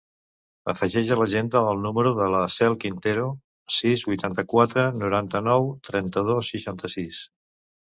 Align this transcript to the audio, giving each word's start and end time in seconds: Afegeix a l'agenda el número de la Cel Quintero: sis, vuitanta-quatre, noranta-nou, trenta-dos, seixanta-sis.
Afegeix 0.71 1.09
a 1.15 1.17
l'agenda 1.19 1.61
el 1.73 1.83
número 1.83 2.13
de 2.19 2.29
la 2.37 2.39
Cel 2.55 2.77
Quintero: 2.85 3.27
sis, 3.77 4.07
vuitanta-quatre, 4.13 4.89
noranta-nou, 5.05 5.71
trenta-dos, 5.93 6.53
seixanta-sis. 6.57 7.25